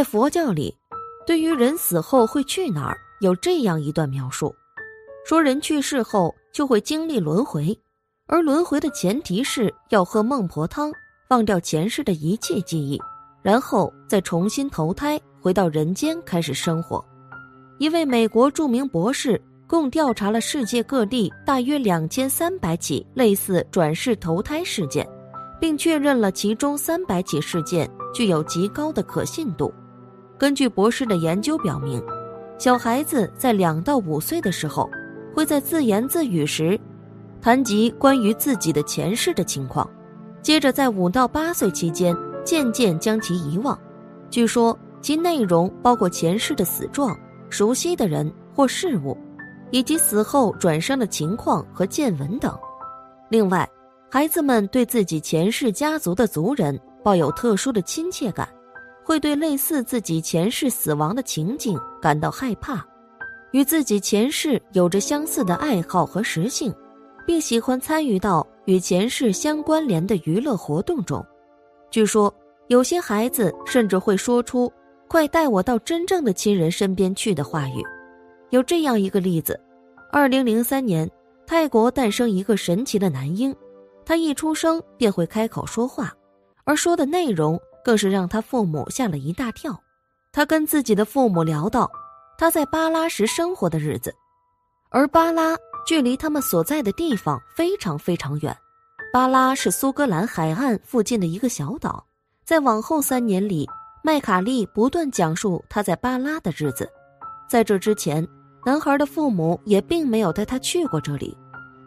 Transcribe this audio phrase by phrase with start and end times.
[0.00, 0.74] 在佛教里，
[1.26, 4.50] 对于人死后会去哪儿，有这样一段描述：
[5.26, 7.78] 说人去世后就会经历轮回，
[8.26, 10.90] 而轮回的前提是要喝孟婆汤，
[11.28, 12.98] 忘掉前世的一切记忆，
[13.42, 17.04] 然后再重新投胎回到人间开始生活。
[17.78, 25.06] 一位美国著名博士共调查了世界各地大约两千三百起类似转世投胎事件，
[25.60, 29.70] 并确认了其中三百起事件具有极高的可信度。
[30.40, 32.02] 根据博士的研究表明，
[32.58, 34.88] 小孩子在两到五岁的时候，
[35.34, 36.80] 会在自言自语时，
[37.42, 39.86] 谈及关于自己的前世的情况，
[40.40, 43.78] 接着在五到八岁期间渐渐将其遗忘。
[44.30, 47.14] 据说其内容包括前世的死状。
[47.52, 49.18] 熟悉的人或事物，
[49.72, 52.56] 以及死后转生的情况和见闻等。
[53.28, 53.68] 另外，
[54.08, 58.48] 孩子们对自己前世家族的族人抱有特殊的亲切感，
[59.10, 62.86] 会对类似自己前世死亡的情景感到害怕，
[63.50, 66.72] 与自己前世有着相似的爱好和食性，
[67.26, 71.26] 并喜欢参与到与前世相关联的娱乐活动中。
[71.90, 72.32] 据说，
[72.68, 74.72] 有些孩子甚至会说出。
[75.08, 77.82] 快带我到真正的亲人身边去的话语，
[78.50, 79.60] 有这样一个例子：
[80.12, 81.10] 二零零三年，
[81.48, 83.52] 泰国诞生一个神奇的男婴，
[84.06, 86.14] 他一出生便会开口说话，
[86.62, 89.78] 而说的内容更是让他父母吓了一大跳。
[90.32, 91.90] 他跟自己的父母聊到
[92.38, 94.14] 他在巴拉时生活的日子，
[94.90, 98.56] 而巴拉距离他们所在的地方非常非常远。
[99.12, 102.06] 巴拉是苏格兰海岸附近的一个小岛，
[102.44, 103.68] 在往后三年里。
[104.02, 106.90] 麦卡利不断讲述他在巴拉的日子，
[107.46, 108.26] 在这之前，
[108.64, 111.36] 男孩的父母也并没有带他去过这里。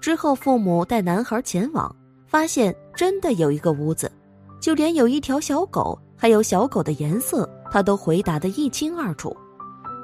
[0.00, 1.94] 之后，父母带男孩前往，
[2.26, 4.10] 发现真的有一个屋子，
[4.60, 9.36] 就连有一条小狗，还有小狗的颜色，他都回答得一清二楚。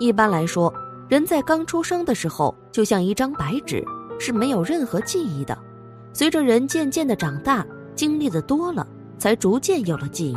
[0.01, 0.73] 一般来说，
[1.09, 3.85] 人在刚出生的时候就像一张白纸，
[4.19, 5.57] 是没有任何记忆的。
[6.13, 7.65] 随着人渐渐的长大，
[7.95, 8.87] 经历的多了，
[9.19, 10.37] 才逐渐有了记忆。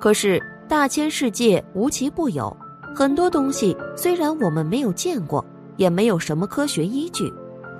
[0.00, 0.40] 可是。
[0.70, 2.56] 大千世界无奇不有，
[2.94, 5.44] 很多东西虽然我们没有见过，
[5.76, 7.28] 也没有什么科学依据，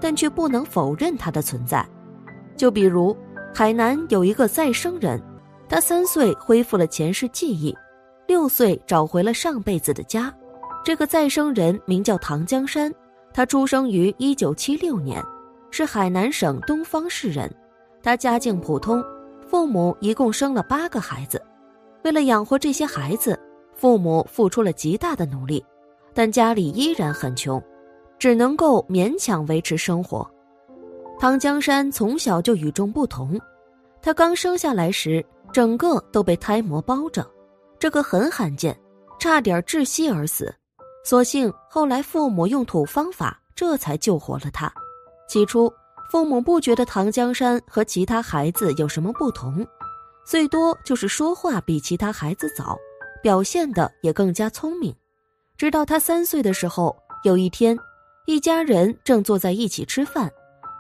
[0.01, 1.89] 但却不能否认它的存在。
[2.57, 3.17] 就比如
[3.55, 5.23] 海南有一个再生人，
[5.71, 7.73] 他三岁恢复了前世记忆，
[8.27, 10.35] 六岁找回了上辈子的家。
[10.85, 12.93] 这个再生人名叫唐江山，
[13.33, 15.23] 他出生于一九七六年，
[15.71, 17.49] 是海南省东方市人。
[18.03, 19.01] 他家境普通，
[19.47, 21.41] 父母一共生了八个孩子。
[22.03, 23.39] 为了养活这些孩子，
[23.77, 25.65] 父母付出了极大的努力，
[26.13, 27.63] 但家里依然很穷，
[28.19, 30.29] 只能够勉强维持生活。
[31.21, 33.39] 唐江山从小就与众不同，
[34.03, 37.29] 他刚生下来时，整个都被胎膜包着，
[37.79, 38.79] 这个很罕见，
[39.19, 40.55] 差点窒息而死。
[41.05, 44.73] 所幸后来父母用土方法，这才救活了他。
[45.29, 45.73] 起初，
[46.11, 49.67] 父母不觉得唐江山和其他孩子有什么不同。
[50.27, 52.79] 最多就是说话比其他孩子早，
[53.23, 54.95] 表现的也更加聪明。
[55.57, 57.79] 直到他三岁的时候，有一天，
[58.27, 60.31] 一家人正坐在一起吃饭，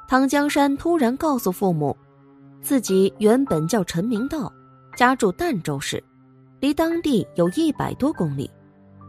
[0.08, 1.96] 唐江山突然告诉父母，
[2.62, 4.52] 自己原本叫陈明道，
[4.96, 6.02] 家住儋州市，
[6.60, 8.50] 离当地有一百多公里，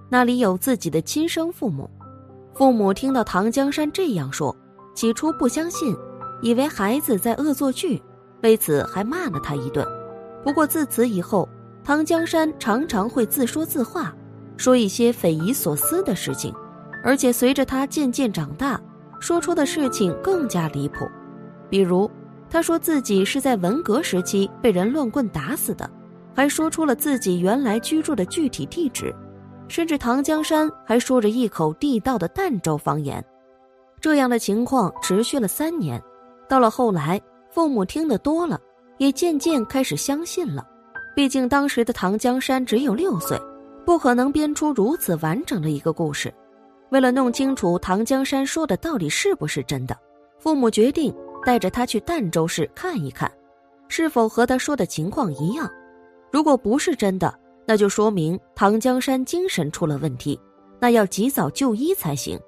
[0.10, 1.90] 那里有自己的亲生父母。
[2.54, 4.56] 父母听到唐江山这样说，
[4.94, 5.96] 起初不相信，
[6.42, 8.02] 以为孩子在恶作剧，
[8.44, 9.86] 为此还骂了他一顿。
[10.44, 11.48] 不过自此以后，
[11.84, 14.14] 唐江山常常会自说自话，
[14.58, 16.54] 说一些匪夷所思的事情，
[17.04, 18.80] 而且随着他渐渐长大，
[19.20, 21.10] 说出的事情更加离谱。
[21.70, 22.10] 比如，
[22.52, 25.90] 他说自己是在文革时期被人乱棍打死的，
[26.36, 29.16] 还说出了自己原来居住的具体地址，
[29.70, 33.24] 甚至唐江山还说着一口地道的儋州方言。
[34.02, 36.00] 这样的情况持续了三年，
[36.50, 37.20] 到了后来，
[37.50, 38.60] 父母听得多了。
[38.98, 40.64] 也渐渐开始相信了，
[41.16, 43.36] 毕竟当时的唐江山只有六岁，
[43.84, 46.32] 不可能编出如此完整的一个故事。
[46.92, 49.98] 为了弄清楚唐江山说的到底是不是真的，
[50.38, 51.12] 父母决定
[51.46, 53.32] 带着他去儋州市看一看，
[53.88, 55.70] 是否和他说的情况一样。
[56.32, 57.34] 如果不是真的，
[57.68, 60.40] 那就说明唐江山精神出了问题，
[60.80, 62.40] 那要及早就医才行。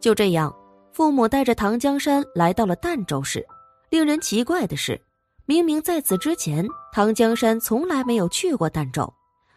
[0.00, 0.54] 就这样，
[0.92, 3.44] 父母带着唐江山来到了儋州市。
[3.90, 5.00] 令人奇怪的是。
[5.44, 9.12] 明明在此之前，唐江山从来没有去过儋州，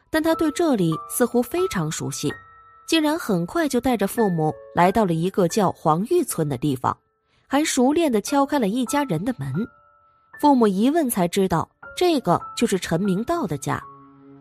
[0.09, 2.33] 但他对这里似乎非常熟悉，
[2.87, 6.97] 竟然很快就带着父母来到了一个叫黄玉村的地方，
[7.47, 9.47] 还熟练地敲开了一家人的门。
[10.39, 13.81] 父母一问才知道，这个就是陈明道的家。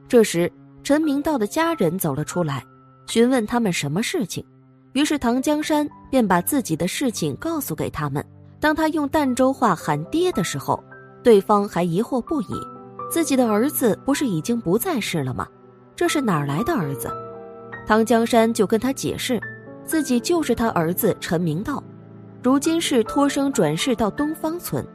[0.08, 0.50] 这时，
[0.82, 2.64] 陈明道的家人走了出来，
[3.06, 4.44] 询问他们什么事情。
[4.92, 8.24] 于是唐江山便把自己的事情告诉给他们。
[8.60, 10.82] 当他用儋州话喊爹的时候，
[11.22, 12.54] 对方还疑惑不已：
[13.10, 15.46] 自己的儿子不是已经不在世了吗？
[15.96, 17.10] 这是哪来的儿子？
[17.86, 19.40] 唐江山就跟他解释，
[19.84, 21.82] 自己就是他儿子陈明道，
[22.44, 24.86] 如今是托生转世到东方村。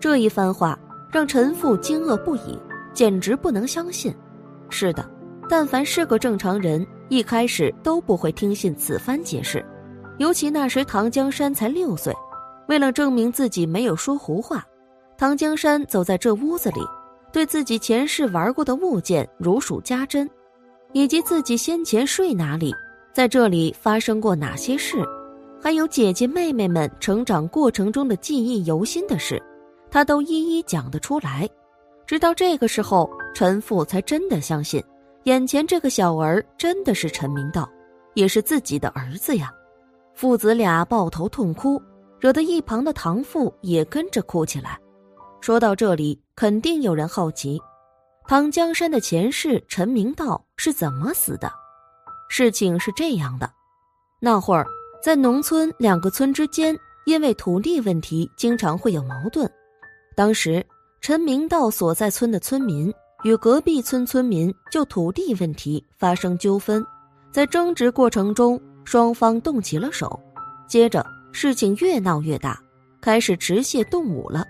[0.00, 0.78] 这一番话
[1.12, 2.58] 让陈父惊愕不已，
[2.94, 4.16] 简直不能相信。
[4.70, 5.06] 是的，
[5.46, 9.62] 但凡是个正常人，一开始都不会听信此番解释。
[10.16, 12.14] 尤其那时唐江山才六岁，
[12.66, 14.64] 为了证明自己没有说胡话，
[15.18, 16.80] 唐江山走在这屋子里，
[17.30, 20.26] 对自己前世玩过的物件如数家珍，
[20.94, 22.74] 以及自己先前睡哪里，
[23.12, 24.96] 在这里发生过哪些事，
[25.66, 29.42] 还有姐姐妹妹们成长过程中的记忆犹新的事，
[29.90, 31.50] 他都一一讲得出来。
[32.06, 33.10] 直到这个时候。
[33.34, 34.80] 陈父才真的相信，
[35.24, 37.68] 眼前这个小儿真的是陈明道，
[38.14, 39.52] 也是自己的儿子呀。
[40.14, 41.82] 父子俩抱头痛哭，
[42.20, 44.78] 惹得一旁的唐父也跟着哭起来。
[45.40, 47.60] 说到这里，肯定有人好奇，
[48.28, 51.52] 唐江山的前世陈明道是怎么死的？
[52.30, 53.50] 事情是这样的，
[54.20, 54.64] 那会儿
[55.06, 59.48] 在农村，两个村之间因为土地问题经常会有矛盾。
[60.16, 60.66] 当时
[61.00, 62.92] 陈明道所在村的村民。
[63.22, 66.84] 与隔壁村村民就土地问题发生纠纷，
[67.30, 70.20] 在争执过程中，双方动起了手，
[70.68, 72.60] 接着事情越闹越大，
[73.00, 74.44] 开始持械动武了，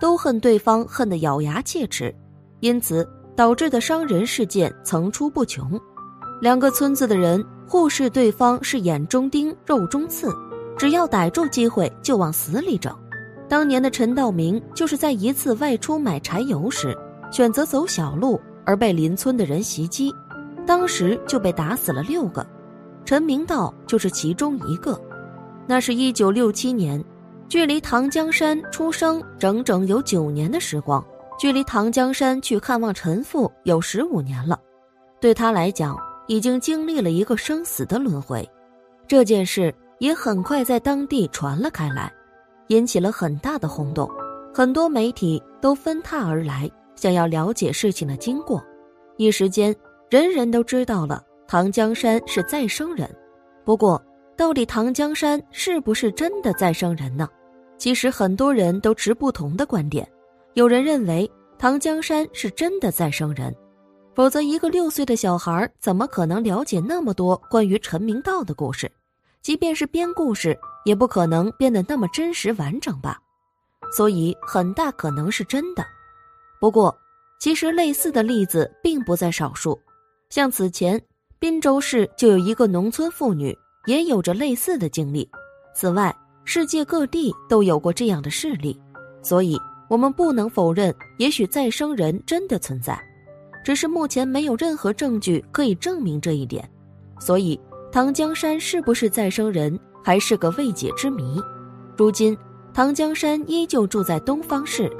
[0.00, 2.12] 都恨对方恨得咬牙切齿，
[2.58, 5.80] 因此导致的伤人事件层出不穷。
[6.42, 10.28] 两个村子的人互视对方是眼中钉、肉中刺，
[10.76, 12.92] 只要逮住机会就往死里整。
[13.48, 16.98] 当年的陈道明就是在一次外出买柴油时。
[17.30, 20.12] 选择走小路而被邻村的人袭击，
[20.66, 22.44] 当时就被打死了六个，
[23.06, 25.00] 陈明道就是其中一个。
[25.66, 27.02] 那是一九六七年，
[27.48, 31.02] 距离唐江山出生整整有九年的时光，
[31.38, 34.58] 距离唐江山去看望陈父有十五年了。
[35.18, 35.96] 对他来讲，
[36.32, 38.48] 已经经历了一个生死的轮回。
[39.06, 42.10] 这件事也很快在当地传了开来，
[42.68, 44.10] 引起了很大的轰动，
[44.54, 46.70] 很多媒体都纷沓而来。
[46.94, 48.64] 想要了解事情的经过，
[49.18, 49.76] 一时间
[50.08, 53.06] 人人都知道了唐江山是再生人。
[53.62, 54.02] 不过，
[54.34, 57.28] 到底唐江山是不是真的再生人呢？
[57.76, 60.08] 其实很多人都持不同的观点。
[60.54, 63.54] 有人认为唐江山是真的再生人，
[64.14, 68.90] 否则一个六岁的小孩怎么可能了解那么多关于陈明道的故事？
[69.40, 73.18] 即便是编故事，也不可能编得那么真实完整吧？
[73.96, 75.84] 所以很大可能是真的。
[76.60, 76.96] 不过，
[77.40, 79.78] 其实类似的例子并不在少数，
[80.30, 81.00] 像此前
[81.38, 83.56] 滨州市就有一个农村妇女
[83.86, 85.28] 也有着类似的经历。
[85.74, 86.14] 此外，
[86.44, 88.80] 世界各地都有过这样的事例，
[89.22, 92.96] 所以我们不能否认，也许再生人真的存在，
[93.64, 96.68] 只是目前没有任何证据可以证明这一点。
[97.18, 97.58] 所以，
[97.90, 101.40] 唐江山是不是再生人还是个未解之谜。
[101.96, 102.36] 如今，
[102.74, 104.90] 唐江山依旧住在东方市。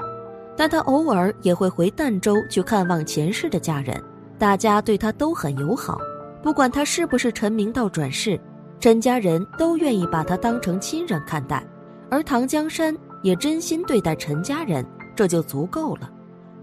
[0.55, 3.99] 但他偶尔也会回儋州去看望前世的家人，
[4.37, 5.97] 大家对他都很友好。
[6.43, 8.39] 不管他是不是陈明道转世，
[8.79, 11.65] 陈家人都愿意把他当成亲人看待，
[12.11, 16.07] 而唐江山也真心对待陈家人，这就足够了。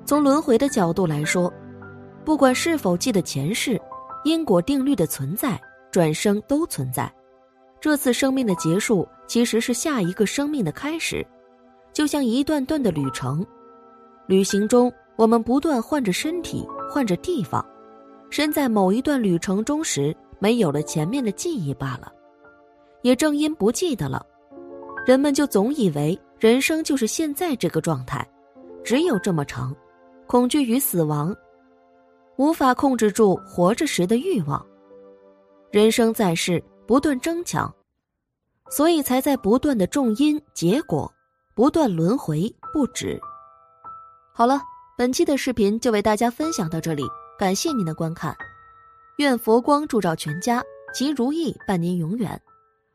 [0.06, 1.52] 从轮回的角度来说，
[2.24, 3.80] 不管是否记得前世，
[4.24, 5.60] 因果定律的存在，
[5.90, 7.12] 转生都存在。
[7.80, 11.26] 这次生命的结束，其实是下一个生命的开始，
[11.92, 13.44] 就像一段段的旅程。
[14.26, 17.64] 旅行中，我们不断换着身体，换着地方。
[18.28, 22.12] 身在某一段旅程中时，没有了前面的记忆罢了。
[23.02, 24.24] 也正因不记得了，
[25.06, 28.24] 人们就总以为人生就是现在这个状态，
[28.84, 29.74] 只有这么长。
[30.26, 31.34] 恐惧与死亡，
[32.40, 34.64] 无法控制住活着时的欲望。
[35.70, 37.70] 人生在世，不断争抢，
[38.70, 41.12] 所以才在不断的种因结果，
[41.54, 43.20] 不断轮回不止。
[44.32, 44.62] 好了，
[44.96, 47.02] 本期的视频就为大家分享到这里，
[47.38, 48.34] 感谢您的观看，
[49.18, 50.62] 愿佛光照照全家，
[50.94, 52.40] 吉如意伴您永远。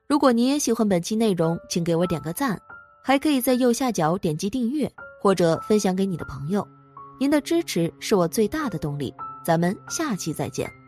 [0.07, 2.59] 如果您也喜欢本期内容，请给我点个赞，
[3.03, 6.67] 还可以在右下角点击订阅或者分享给你的朋友，
[7.19, 9.13] 您的支持是我最大的动力。
[9.45, 10.84] 咱们下期再见。